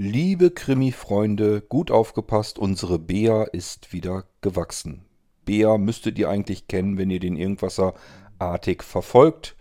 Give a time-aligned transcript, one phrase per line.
[0.00, 5.04] Liebe Krimi-Freunde, gut aufgepasst, unsere Bea ist wieder gewachsen.
[5.44, 7.94] Bea müsstet ihr eigentlich kennen, wenn ihr den Irgendwasser
[8.38, 9.56] artig verfolgt.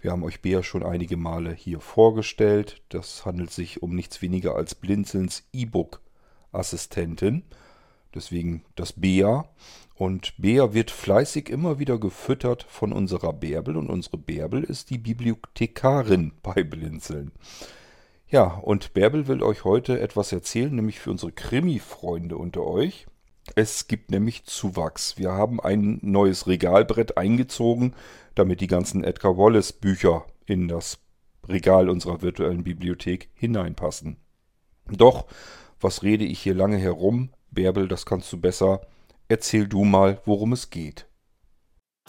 [0.00, 2.82] Wir haben euch Bea schon einige Male hier vorgestellt.
[2.90, 7.42] Das handelt sich um nichts weniger als Blinzelns E-Book-Assistentin.
[8.14, 9.48] Deswegen das Bea.
[9.96, 13.76] Und Bea wird fleißig immer wieder gefüttert von unserer Bärbel.
[13.76, 17.32] Und unsere Bärbel ist die Bibliothekarin bei Blinzeln.
[18.30, 23.08] Ja, und Bärbel will euch heute etwas erzählen, nämlich für unsere Krimi-Freunde unter euch.
[23.56, 25.18] Es gibt nämlich Zuwachs.
[25.18, 27.94] Wir haben ein neues Regalbrett eingezogen,
[28.36, 31.00] damit die ganzen Edgar Wallace Bücher in das
[31.48, 34.18] Regal unserer virtuellen Bibliothek hineinpassen.
[34.88, 35.26] Doch,
[35.80, 37.30] was rede ich hier lange herum?
[37.50, 38.82] Bärbel, das kannst du besser.
[39.26, 41.08] Erzähl du mal, worum es geht.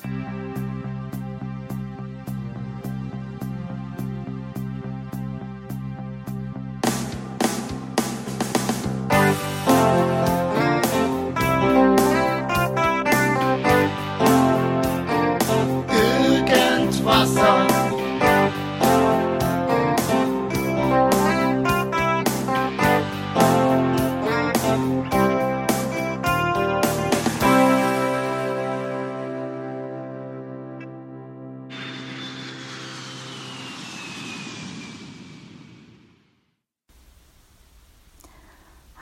[0.04, 0.51] Irgendwasser.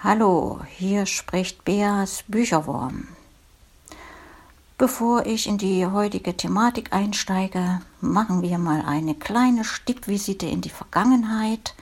[0.02, 3.10] Hallo, hier spricht Beas Bücherwurm.
[4.78, 10.70] Bevor ich in die heutige Thematik einsteige, machen wir mal eine kleine Stippvisite in die
[10.70, 11.76] Vergangenheit.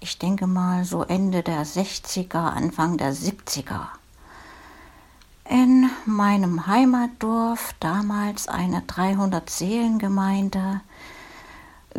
[0.00, 3.86] Ich denke mal so Ende der 60er, Anfang der 70er.
[5.48, 10.80] In meinem Heimatdorf, damals eine 300-Seelen-Gemeinde,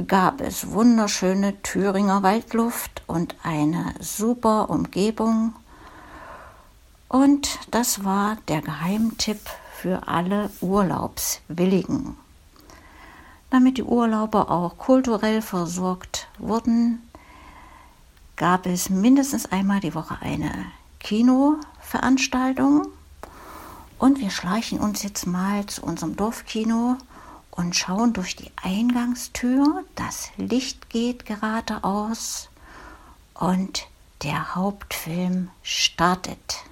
[0.07, 5.53] gab es wunderschöne Thüringer Waldluft und eine super Umgebung.
[7.07, 9.39] Und das war der Geheimtipp
[9.75, 12.17] für alle Urlaubswilligen.
[13.51, 17.07] Damit die Urlauber auch kulturell versorgt wurden,
[18.35, 20.51] gab es mindestens einmal die Woche eine
[20.99, 22.87] Kinoveranstaltung.
[23.99, 26.97] Und wir schleichen uns jetzt mal zu unserem Dorfkino
[27.55, 29.83] und schauen durch die Eingangstür.
[29.95, 32.49] Das Licht geht geradeaus
[33.33, 33.87] und
[34.23, 36.63] der Hauptfilm startet.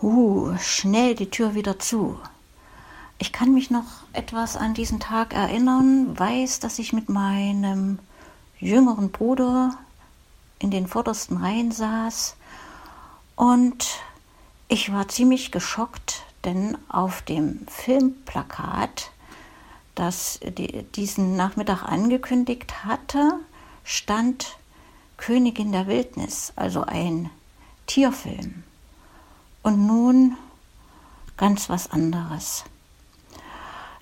[0.00, 2.18] Huh, schnell die Tür wieder zu.
[3.24, 7.98] Ich kann mich noch etwas an diesen Tag erinnern, weiß, dass ich mit meinem
[8.58, 9.78] jüngeren Bruder
[10.58, 12.36] in den vordersten Reihen saß
[13.34, 13.86] und
[14.68, 19.10] ich war ziemlich geschockt, denn auf dem Filmplakat,
[19.94, 23.40] das die, diesen Nachmittag angekündigt hatte,
[23.84, 24.58] stand
[25.16, 27.30] Königin der Wildnis, also ein
[27.86, 28.64] Tierfilm.
[29.62, 30.36] Und nun
[31.38, 32.64] ganz was anderes.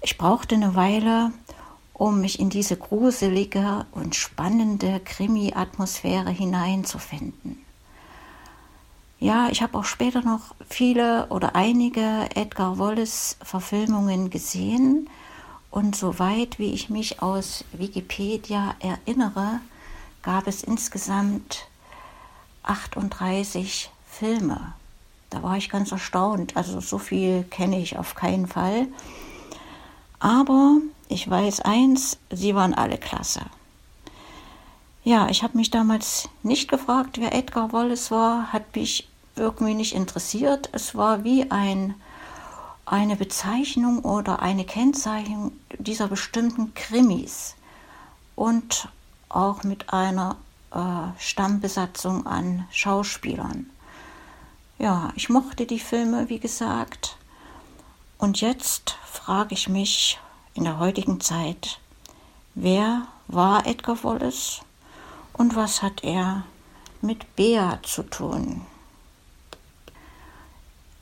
[0.04, 1.30] Ich brauchte eine Weile,
[1.92, 7.64] um mich in diese gruselige und spannende Krimi-Atmosphäre hineinzufinden.
[9.20, 15.08] Ja, ich habe auch später noch viele oder einige Edgar Wallace-Verfilmungen gesehen
[15.70, 19.60] und soweit wie ich mich aus Wikipedia erinnere,
[20.24, 21.68] gab es insgesamt
[22.64, 24.72] 38 Filme.
[25.30, 26.56] Da war ich ganz erstaunt.
[26.56, 28.88] Also so viel kenne ich auf keinen Fall.
[30.22, 30.77] Aber
[31.09, 33.41] ich weiß eins, sie waren alle klasse.
[35.03, 39.97] Ja, ich habe mich damals nicht gefragt, wer Edgar Wallace war, hat mich irgendwie nicht
[39.97, 40.69] interessiert.
[40.71, 41.97] Es war wie ein,
[42.87, 45.50] eine Bezeichnung oder eine Kennzeichnung
[45.81, 47.56] dieser bestimmten Krimis
[48.37, 48.89] und
[49.28, 50.37] auch mit einer
[50.71, 53.68] äh, Stammbesatzung an Schauspielern.
[54.78, 57.16] Ja, ich mochte die Filme, wie gesagt.
[58.22, 60.21] Und jetzt frage ich mich
[60.54, 61.80] in der heutigen Zeit,
[62.54, 64.60] wer war Edgar Wallace
[65.33, 66.45] und was hat er
[67.01, 68.65] mit Bea zu tun?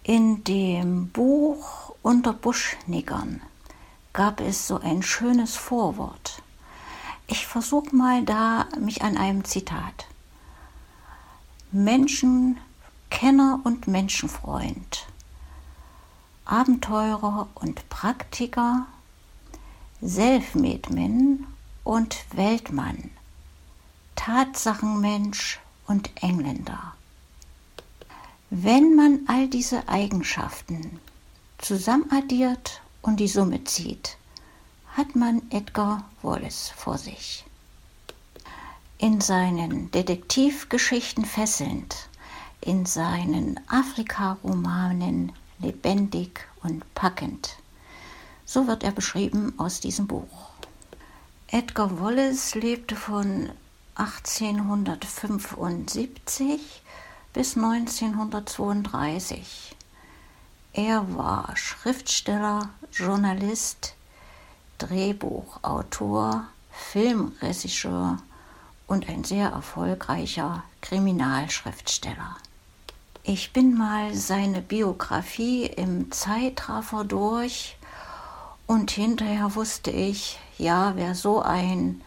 [0.03, 3.43] In dem Buch Unter Buschniggern
[4.15, 6.41] gab es so ein schönes Vorwort.
[7.27, 10.07] Ich versuche mal da mich an einem Zitat.
[11.71, 15.07] Menschenkenner und Menschenfreund,
[16.51, 18.87] Abenteurer und Praktiker,
[20.01, 21.47] Selfmade-Man
[21.85, 23.13] und Weltmann,
[24.17, 26.97] Tatsachenmensch und Engländer.
[28.51, 30.99] Wenn man all diese Eigenschaften
[31.59, 34.17] zusammenaddiert und die Summe zieht,
[34.97, 37.45] hat man Edgar Wallace vor sich.
[38.99, 42.09] In seinen Detektivgeschichten fesselnd,
[42.61, 47.57] in seinen Afrika-Romanen lebendig und packend.
[48.45, 50.51] So wird er beschrieben aus diesem Buch.
[51.49, 53.51] Edgar Wallace lebte von
[53.95, 56.83] 1875
[57.33, 59.77] bis 1932.
[60.73, 63.95] Er war Schriftsteller, Journalist,
[64.79, 68.19] Drehbuchautor, Filmregisseur
[68.87, 72.37] und ein sehr erfolgreicher Kriminalschriftsteller.
[73.33, 77.77] Ich bin mal seine Biografie im Zeitraffer durch
[78.67, 82.01] und hinterher wusste ich, ja, wer so ein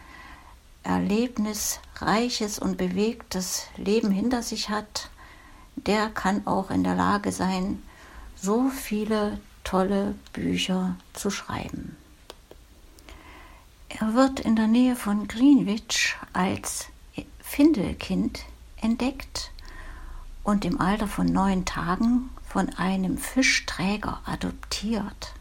[0.83, 5.09] erlebnisreiches und bewegtes Leben hinter sich hat,
[5.77, 7.81] der kann auch in der Lage sein,
[8.35, 11.95] so viele tolle Bücher zu schreiben.
[13.87, 16.87] Er wird in der Nähe von Greenwich als
[17.39, 18.41] Findelkind
[18.81, 19.52] entdeckt
[20.43, 25.33] und im Alter von neun Tagen von einem Fischträger adoptiert.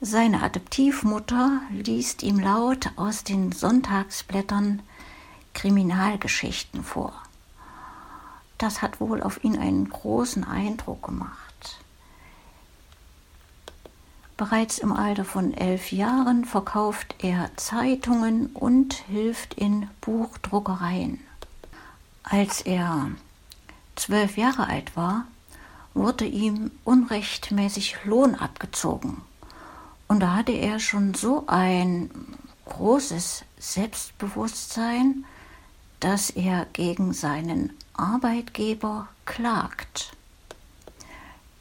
[0.00, 4.82] Seine Adoptivmutter liest ihm laut aus den Sonntagsblättern
[5.54, 7.12] Kriminalgeschichten vor.
[8.58, 11.78] Das hat wohl auf ihn einen großen Eindruck gemacht.
[14.36, 21.20] Bereits im Alter von elf Jahren verkauft er Zeitungen und hilft in Buchdruckereien.
[22.22, 23.12] Als er
[23.96, 25.26] zwölf Jahre alt war,
[25.94, 29.22] wurde ihm unrechtmäßig Lohn abgezogen
[30.08, 32.10] und da hatte er schon so ein
[32.66, 35.24] großes Selbstbewusstsein,
[36.00, 40.12] dass er gegen seinen Arbeitgeber klagt.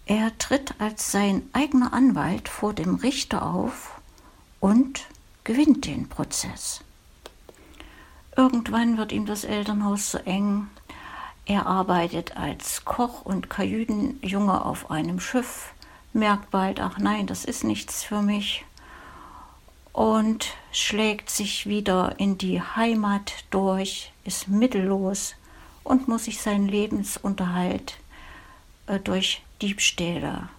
[0.05, 3.99] Er tritt als sein eigener Anwalt vor dem Richter auf
[4.59, 5.05] und
[5.43, 6.81] gewinnt den Prozess.
[8.35, 10.67] Irgendwann wird ihm das Elternhaus zu eng.
[11.45, 15.73] Er arbeitet als Koch und Kajütenjunge auf einem Schiff
[16.13, 18.65] merkt bald, ach nein, das ist nichts für mich
[19.95, 25.35] und schlägt sich wieder in die Heimat durch, ist mittellos
[25.85, 27.97] und muss sich seinen Lebensunterhalt
[28.87, 30.49] äh, durch Diebstähle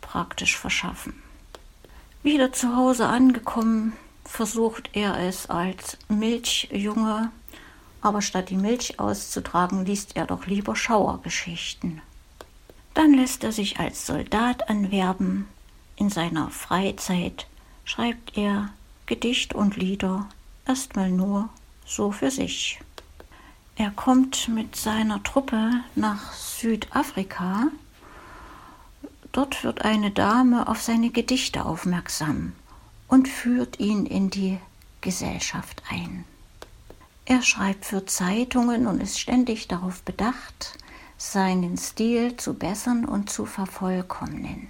[0.00, 1.22] praktisch verschaffen.
[2.22, 3.92] Wieder zu Hause angekommen,
[4.24, 7.30] versucht er es als Milchjunge,
[8.02, 12.00] aber statt die Milch auszutragen, liest er doch lieber Schauergeschichten.
[12.94, 15.46] Dann lässt er sich als Soldat anwerben.
[15.96, 17.46] In seiner Freizeit
[17.84, 18.70] schreibt er
[19.06, 20.28] Gedicht und Lieder,
[20.66, 21.48] erstmal nur
[21.84, 22.80] so für sich.
[23.76, 27.68] Er kommt mit seiner Truppe nach Südafrika.
[29.32, 32.52] Dort wird eine Dame auf seine Gedichte aufmerksam
[33.08, 34.58] und führt ihn in die
[35.00, 36.24] Gesellschaft ein.
[37.30, 40.76] Er schreibt für Zeitungen und ist ständig darauf bedacht,
[41.16, 44.66] seinen Stil zu bessern und zu vervollkommnen.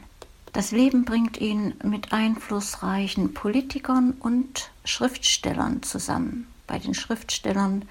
[0.52, 6.48] Das Leben bringt ihn mit einflussreichen Politikern und Schriftstellern zusammen.
[6.66, 7.88] Bei den Schriftstellern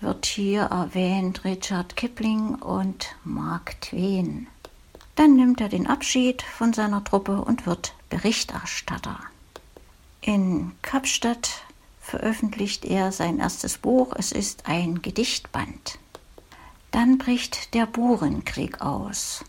[0.00, 4.48] wird hier erwähnt Richard Kipling und Mark Twain.
[5.14, 9.20] Dann nimmt er den Abschied von seiner Truppe und wird Berichterstatter.
[10.22, 11.62] In Kapstadt
[12.02, 14.12] veröffentlicht er sein erstes Buch.
[14.16, 15.98] Es ist ein Gedichtband.
[16.90, 19.44] Dann bricht der Burenkrieg aus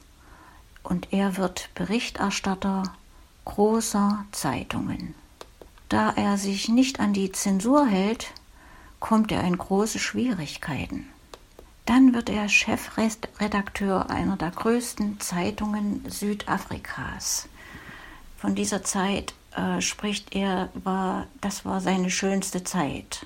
[0.83, 2.83] und er wird Berichterstatter
[3.43, 5.15] großer Zeitungen.
[5.89, 8.31] Da er sich nicht an die Zensur hält,
[8.99, 11.09] kommt er in große Schwierigkeiten.
[11.85, 17.49] Dann wird er Chefredakteur einer der größten Zeitungen Südafrikas.
[18.37, 23.25] Von dieser Zeit äh, spricht er, war, das war seine schönste Zeit.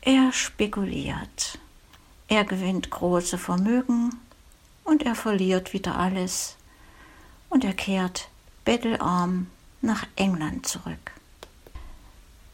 [0.00, 1.58] Er spekuliert.
[2.28, 4.10] Er gewinnt große Vermögen
[4.84, 6.56] und er verliert wieder alles
[7.48, 8.28] und er kehrt
[8.64, 9.46] bettelarm
[9.80, 11.12] nach England zurück.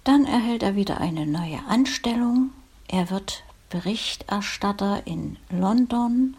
[0.04, 2.50] Dann erhält er wieder eine neue Anstellung.
[2.88, 6.36] Er wird Berichterstatter in London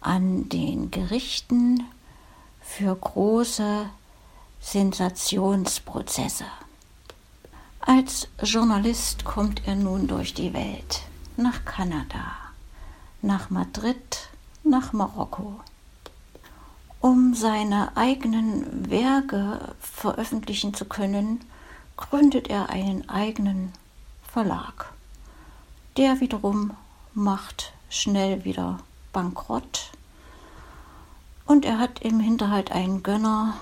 [0.00, 1.84] an den Gerichten
[2.60, 3.88] für große
[4.62, 6.46] Sensationsprozesse.
[7.80, 11.02] Als Journalist kommt er nun durch die Welt
[11.36, 12.32] nach Kanada,
[13.20, 14.28] nach Madrid,
[14.64, 15.60] nach Marokko.
[17.00, 21.40] Um seine eigenen Werke veröffentlichen zu können,
[21.96, 23.72] gründet er einen eigenen
[24.22, 24.92] Verlag,
[25.96, 26.70] der wiederum
[27.12, 28.78] macht schnell wieder
[29.12, 29.90] bankrott
[31.46, 33.54] und er hat im Hinterhalt einen Gönner,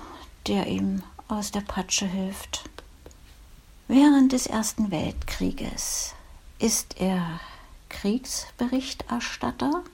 [0.50, 2.68] der ihm aus der Patsche hilft.
[3.86, 6.14] Während des Ersten Weltkrieges
[6.58, 7.38] ist er
[7.88, 9.84] Kriegsberichterstatter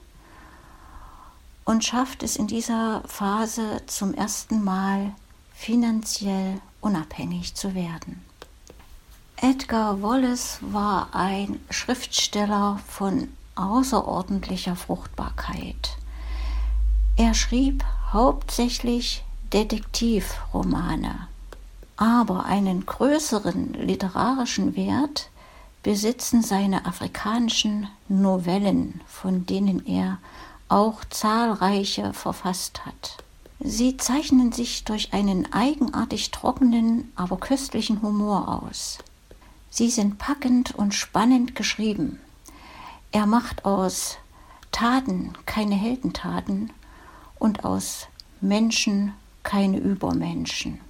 [1.63, 5.13] und schafft es in dieser Phase zum ersten Mal
[5.53, 8.25] finanziell unabhängig zu werden.
[9.35, 15.97] Edgar Wallace war ein Schriftsteller von außerordentlicher Fruchtbarkeit.
[17.15, 19.23] Er schrieb hauptsächlich
[19.53, 21.27] Detektivromane,
[21.95, 25.29] aber einen größeren literarischen Wert
[25.83, 30.17] besitzen seine afrikanischen Novellen, von denen er
[30.67, 33.23] auch zahlreiche verfasst hat.
[33.59, 38.99] Sie zeichnen sich durch einen eigenartig trockenen, aber köstlichen Humor aus.
[39.69, 42.19] Sie sind packend und spannend geschrieben.
[43.11, 44.17] Er macht aus
[44.71, 46.71] Taten keine Heldentaten
[47.39, 48.07] und aus
[48.41, 49.13] Menschen
[49.47, 50.81] keine Übermenschen.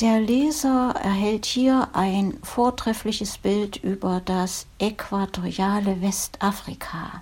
[0.00, 7.20] Der Leser erhält hier ein vortreffliches Bild über das äquatoriale Westafrika.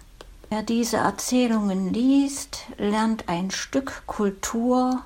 [0.48, 5.02] Wer diese Erzählungen liest, lernt ein Stück Kultur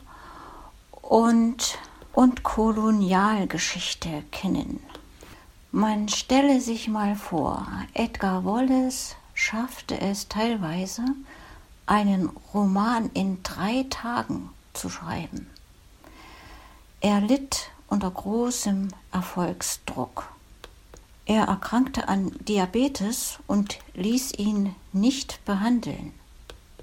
[1.01, 1.79] und,
[2.13, 4.81] und Kolonialgeschichte kennen.
[5.73, 11.05] Man stelle sich mal vor, Edgar Wallace schaffte es teilweise,
[11.87, 15.49] einen Roman in drei Tagen zu schreiben.
[17.01, 20.29] Er litt unter großem Erfolgsdruck.
[21.27, 26.13] Er erkrankte an Diabetes und ließ ihn nicht behandeln.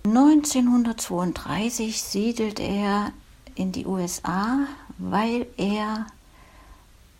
[0.05, 3.11] 1932 siedelte er
[3.55, 4.67] in die USA,
[4.97, 6.07] weil er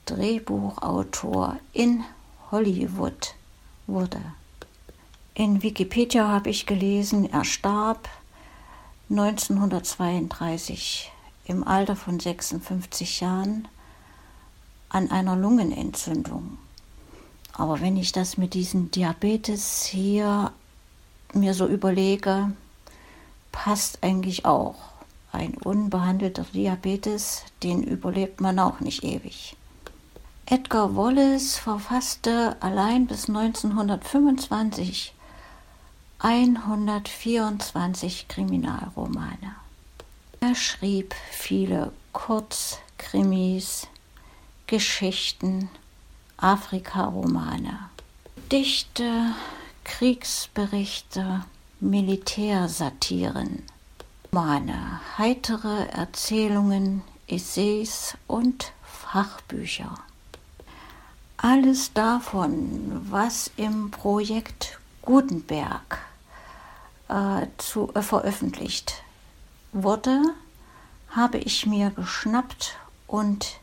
[0.06, 2.04] Drehbuchautor in
[2.50, 3.36] Hollywood
[3.88, 4.22] wurde.
[5.34, 8.08] In Wikipedia habe ich gelesen, er starb
[9.10, 11.12] 1932
[11.46, 13.68] im Alter von 56 Jahren
[14.90, 16.58] an einer Lungenentzündung.
[17.54, 20.52] Aber wenn ich das mit diesem Diabetes hier
[21.34, 22.52] mir so überlege,
[23.52, 24.76] passt eigentlich auch.
[25.32, 29.56] Ein unbehandelter Diabetes, den überlebt man auch nicht ewig.
[30.46, 35.14] Edgar Wallace verfasste allein bis 1925
[36.20, 39.56] 124 Kriminalromane.
[40.40, 43.88] Er schrieb viele Kurzkrimis,
[44.66, 45.70] Geschichten,
[46.38, 47.90] Afrikaromane,
[48.52, 49.36] Dichte,
[49.84, 51.46] Kriegsberichte,
[51.80, 53.64] Militärsatiren,
[54.34, 60.00] Romane, heitere Erzählungen, Essays und Fachbücher.
[61.38, 66.07] Alles davon, was im Projekt Gutenberg
[67.10, 69.04] äh, zu, äh, veröffentlicht
[69.74, 70.22] wurde,
[71.10, 73.60] habe ich mir geschnappt und,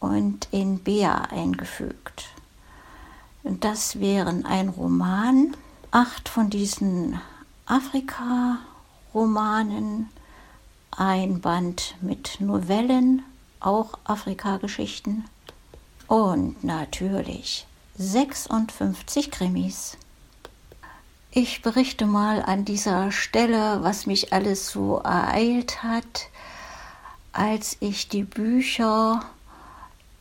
[0.00, 2.26] und in Bea eingefügt.
[3.42, 5.56] Das wären ein Roman,
[5.90, 7.18] acht von diesen
[7.66, 10.10] Afrika-Romanen,
[10.90, 13.22] ein Band mit Novellen,
[13.60, 15.24] auch Afrika-Geschichten
[16.08, 17.66] und natürlich
[17.98, 19.96] 56 Krimis.
[21.38, 26.30] Ich berichte mal an dieser Stelle, was mich alles so ereilt hat,
[27.34, 29.22] als ich die Bücher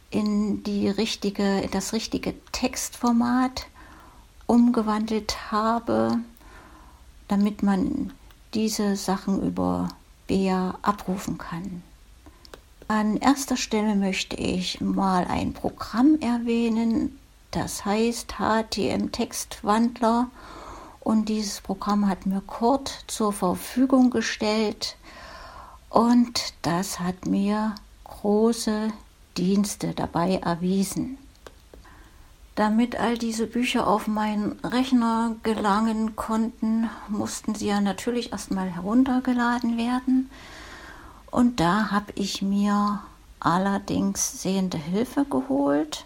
[0.10, 3.68] in, die richtige, in das richtige Textformat
[4.46, 6.20] umgewandelt habe,
[7.30, 8.12] damit man
[8.54, 9.88] diese Sachen über
[10.28, 11.82] Bea abrufen kann.
[12.90, 17.18] An erster Stelle möchte ich mal ein Programm erwähnen,
[17.52, 20.28] das heißt HTM Textwandler
[21.06, 24.98] und dieses Programm hat mir Kurt zur Verfügung gestellt
[25.90, 28.92] und das hat mir große
[29.38, 31.20] Dienste dabei erwiesen.
[32.56, 39.78] Damit all diese Bücher auf meinen Rechner gelangen konnten, mussten sie ja natürlich erstmal heruntergeladen
[39.78, 40.32] werden.
[41.30, 43.02] Und da habe ich mir
[43.40, 46.04] allerdings sehende Hilfe geholt.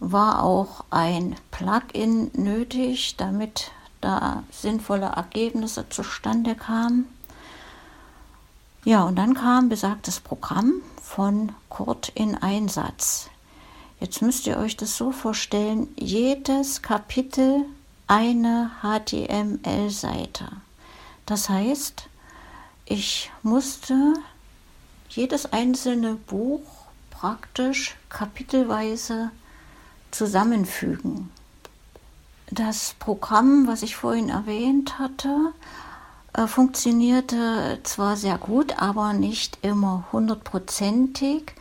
[0.00, 3.70] War auch ein Plugin nötig, damit
[4.00, 7.06] da sinnvolle Ergebnisse zustande kamen.
[8.84, 13.28] Ja, und dann kam besagtes Programm von Kurt in Einsatz.
[14.00, 17.64] Jetzt müsst ihr euch das so vorstellen, jedes Kapitel
[18.06, 20.48] eine HTML-Seite.
[21.26, 22.08] Das heißt,
[22.86, 24.14] ich musste
[25.10, 26.62] jedes einzelne Buch
[27.10, 29.30] praktisch kapitelweise
[30.10, 31.30] zusammenfügen.
[32.50, 35.52] Das Programm, was ich vorhin erwähnt hatte,
[36.32, 41.52] äh, funktionierte zwar sehr gut, aber nicht immer hundertprozentig.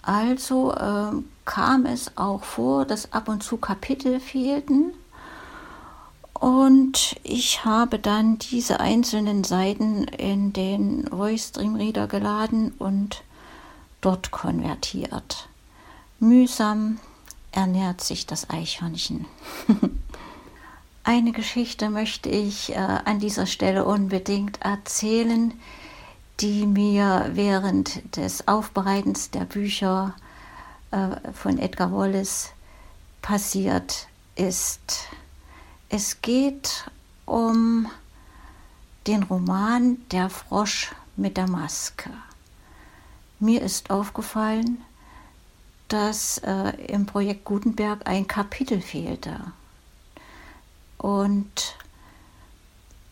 [0.00, 4.92] Also äh, kam es auch vor, dass ab und zu Kapitel fehlten.
[6.32, 13.22] Und ich habe dann diese einzelnen Seiten in den Voice Stream Reader geladen und
[14.00, 15.48] dort konvertiert.
[16.18, 16.98] Mühsam
[17.52, 19.26] ernährt sich das Eichhörnchen.
[21.04, 25.52] Eine Geschichte möchte ich äh, an dieser Stelle unbedingt erzählen,
[26.38, 30.14] die mir während des Aufbereitens der Bücher
[30.92, 32.52] äh, von Edgar Wallace
[33.20, 34.06] passiert
[34.36, 35.08] ist.
[35.88, 36.88] Es geht
[37.26, 37.90] um
[39.08, 42.10] den Roman Der Frosch mit der Maske.
[43.40, 44.82] Mir ist aufgefallen,
[45.88, 49.40] dass äh, im Projekt Gutenberg ein Kapitel fehlte.
[51.02, 51.74] Und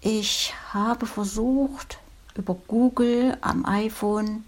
[0.00, 1.99] ich habe versucht,
[2.37, 4.44] über Google am iPhone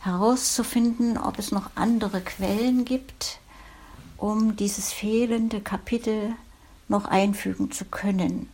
[0.00, 3.40] herauszufinden, ob es noch andere Quellen gibt,
[4.18, 6.34] um dieses fehlende Kapitel
[6.88, 8.50] noch einfügen zu können.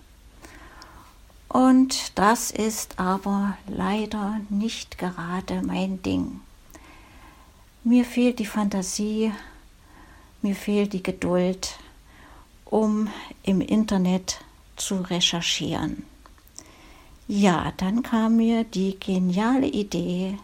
[1.48, 6.40] Und das ist aber leider nicht gerade mein Ding.
[7.82, 9.32] Mir fehlt die Fantasie,
[10.40, 11.78] mir fehlt die Geduld,
[12.74, 13.08] um
[13.44, 14.40] im Internet
[14.74, 16.02] zu recherchieren.
[17.28, 20.36] Ja, dann kam mir die geniale Idee,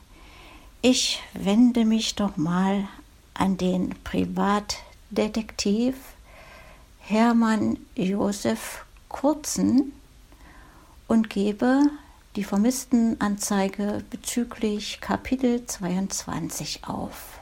[0.81, 2.87] ich wende mich doch mal
[3.35, 5.97] an den Privatdetektiv
[7.01, 9.91] Hermann Josef Kurzen
[11.09, 11.91] und gebe
[12.37, 17.41] die Vermisstenanzeige bezüglich Kapitel 22 auf.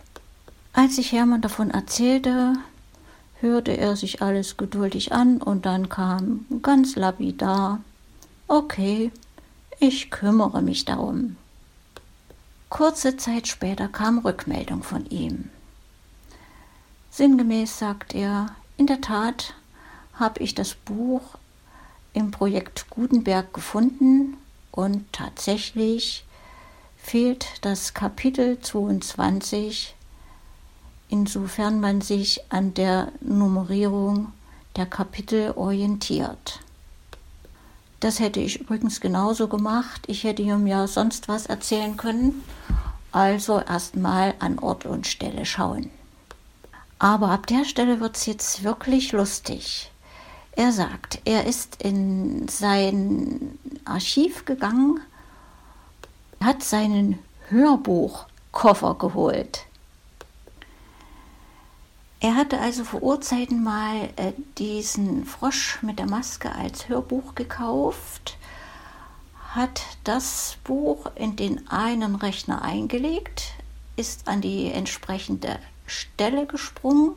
[0.72, 2.54] Als ich Hermann davon erzählte,
[3.40, 7.80] hörte er sich alles geduldig an und dann kam ganz lapidar,
[8.46, 9.12] okay,
[9.78, 11.36] ich kümmere mich darum.
[12.68, 15.50] Kurze Zeit später kam Rückmeldung von ihm.
[17.10, 19.54] Sinngemäß sagt er, in der Tat
[20.14, 21.22] habe ich das Buch
[22.12, 24.36] im Projekt Gutenberg gefunden
[24.72, 26.24] und tatsächlich
[26.96, 29.94] fehlt das Kapitel 22
[31.08, 34.32] insofern man sich an der Nummerierung
[34.76, 36.60] der Kapitel orientiert.
[38.00, 40.02] Das hätte ich übrigens genauso gemacht.
[40.06, 42.44] Ich hätte ihm ja sonst was erzählen können.
[43.10, 45.90] Also erstmal an Ort und Stelle schauen.
[46.98, 49.90] Aber ab der Stelle wird es jetzt wirklich lustig.
[50.52, 55.00] Er sagt, er ist in sein Archiv gegangen,
[56.40, 57.18] hat seinen
[57.48, 59.67] Hörbuchkoffer geholt.
[62.20, 68.36] Er hatte also vor Urzeiten mal äh, diesen Frosch mit der Maske als Hörbuch gekauft,
[69.50, 73.54] hat das Buch in den einen Rechner eingelegt,
[73.94, 77.12] ist an die entsprechende Stelle gesprungen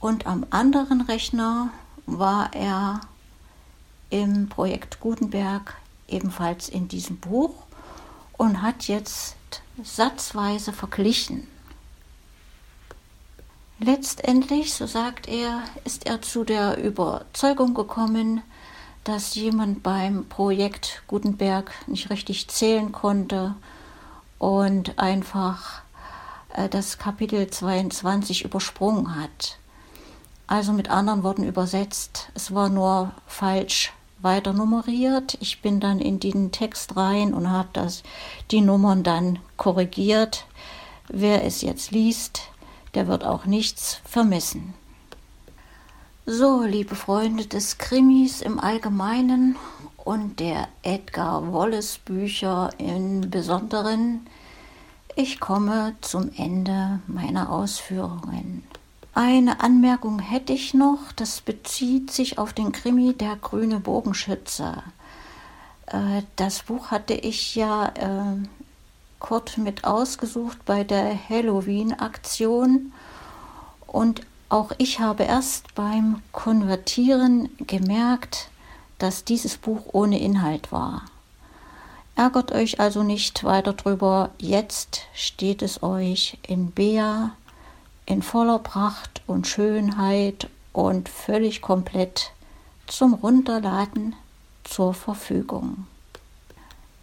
[0.00, 1.70] und am anderen Rechner
[2.04, 3.00] war er
[4.10, 5.74] im Projekt Gutenberg
[6.08, 7.54] ebenfalls in diesem Buch
[8.36, 9.36] und hat jetzt
[9.82, 11.46] satzweise verglichen
[13.80, 18.42] Letztendlich, so sagt er, ist er zu der Überzeugung gekommen,
[19.04, 23.54] dass jemand beim Projekt Gutenberg nicht richtig zählen konnte
[24.38, 25.82] und einfach
[26.54, 29.58] äh, das Kapitel 22 übersprungen hat.
[30.48, 35.38] Also mit anderen Worten übersetzt, es war nur falsch weiter nummeriert.
[35.40, 38.02] Ich bin dann in den Text rein und habe das
[38.50, 40.46] die Nummern dann korrigiert.
[41.08, 42.42] Wer es jetzt liest,
[42.94, 44.74] der wird auch nichts vermissen.
[46.26, 49.56] So, liebe Freunde des Krimis im Allgemeinen
[49.96, 54.26] und der Edgar Wallace Bücher im Besonderen,
[55.16, 58.62] ich komme zum Ende meiner Ausführungen.
[59.14, 64.82] Eine Anmerkung hätte ich noch, das bezieht sich auf den Krimi Der grüne Bogenschütze.
[65.86, 68.57] Äh, das Buch hatte ich ja äh,
[69.18, 72.92] Kurt mit ausgesucht bei der Halloween-Aktion
[73.86, 78.48] und auch ich habe erst beim Konvertieren gemerkt,
[78.98, 81.02] dass dieses Buch ohne Inhalt war.
[82.16, 87.32] Ärgert euch also nicht weiter drüber, jetzt steht es euch in Bea
[88.06, 92.32] in voller Pracht und Schönheit und völlig komplett
[92.86, 94.16] zum Runterladen
[94.64, 95.86] zur Verfügung.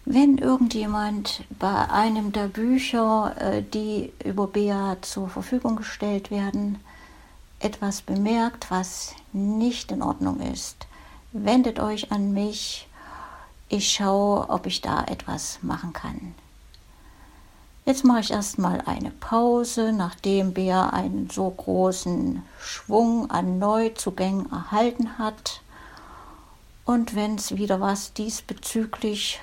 [0.08, 6.78] Wenn irgendjemand bei einem der Bücher, äh, die über BEA zur Verfügung gestellt werden,
[7.60, 10.86] etwas bemerkt, was nicht in Ordnung ist,
[11.32, 12.88] wendet euch an mich.
[13.68, 16.36] Ich schaue, ob ich da etwas machen kann.
[17.86, 25.18] Jetzt mache ich erstmal eine Pause, nachdem Bär einen so großen Schwung an Neuzugängen erhalten
[25.18, 25.62] hat.
[26.86, 29.40] Und wenn es wieder was diesbezüglich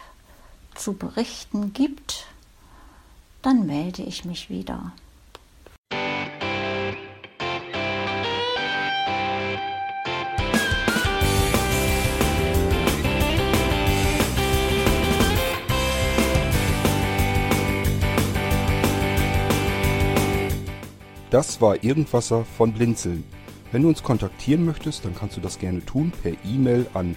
[0.75, 2.27] zu berichten gibt,
[3.43, 4.93] dann melde ich mich wieder.
[21.33, 23.25] Das war Irgendwasser von Blinzeln.
[23.71, 27.17] Wenn du uns kontaktieren möchtest, dann kannst du das gerne tun per E-Mail an